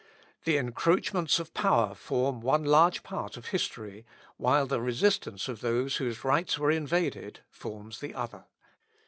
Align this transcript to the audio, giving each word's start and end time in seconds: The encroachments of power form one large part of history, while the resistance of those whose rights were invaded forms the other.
The 0.45 0.57
encroachments 0.57 1.37
of 1.37 1.53
power 1.53 1.93
form 1.93 2.41
one 2.41 2.63
large 2.63 3.03
part 3.03 3.37
of 3.37 3.49
history, 3.49 4.03
while 4.37 4.65
the 4.65 4.81
resistance 4.81 5.47
of 5.47 5.61
those 5.61 5.97
whose 5.97 6.23
rights 6.23 6.57
were 6.57 6.71
invaded 6.71 7.41
forms 7.51 7.99
the 7.99 8.15
other. 8.15 8.45